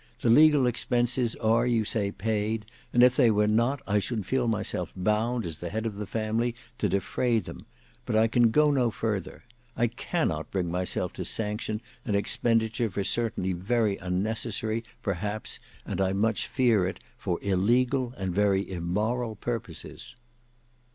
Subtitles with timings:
[0.21, 4.47] The legal expenses are you say paid; and if they were not, I should feel
[4.47, 7.67] myself bound, as the head of the family, to defray them,
[8.07, 9.43] but I can go no further.
[9.77, 16.13] I cannot bring myself to sanction an expenditure for certainly very unnecessary, perhaps, and I
[16.13, 20.15] much fear it, for illegal and very immoral purposes."